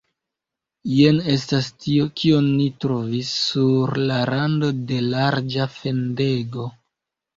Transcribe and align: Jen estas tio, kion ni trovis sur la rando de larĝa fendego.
Jen 0.91 1.19
estas 1.33 1.67
tio, 1.83 2.07
kion 2.21 2.47
ni 2.61 2.65
trovis 2.85 3.35
sur 3.43 3.95
la 4.13 4.17
rando 4.33 4.71
de 4.93 4.99
larĝa 5.13 5.69
fendego. 5.77 6.67